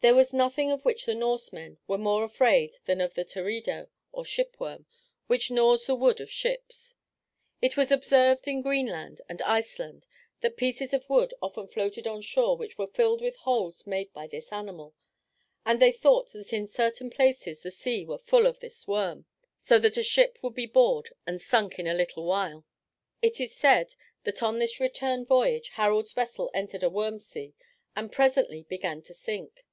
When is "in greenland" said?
8.46-9.20